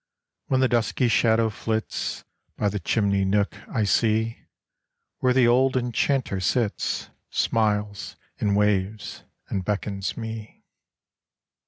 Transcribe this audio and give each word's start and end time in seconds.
When 0.47 0.61
the 0.61 0.67
dusky 0.67 1.07
shadow 1.07 1.51
flits, 1.51 2.23
By 2.57 2.69
the 2.69 2.79
chimney 2.79 3.23
nook 3.23 3.53
I 3.69 3.83
see 3.83 4.47
Where 5.19 5.31
the 5.31 5.47
old 5.47 5.77
enchanter 5.77 6.39
sits, 6.39 7.11
Smiles, 7.29 8.15
and 8.39 8.55
waves, 8.55 9.23
and 9.49 9.63
beckons 9.63 10.17
me. 10.17 10.63